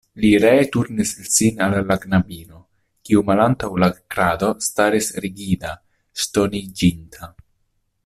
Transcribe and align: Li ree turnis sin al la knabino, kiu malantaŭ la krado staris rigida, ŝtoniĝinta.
Li 0.21 0.29
ree 0.43 0.61
turnis 0.75 1.11
sin 1.35 1.61
al 1.65 1.75
la 1.91 1.97
knabino, 2.05 2.63
kiu 3.09 3.23
malantaŭ 3.29 3.71
la 3.85 3.93
krado 4.15 4.53
staris 4.71 5.13
rigida, 5.27 5.79
ŝtoniĝinta. 6.25 7.35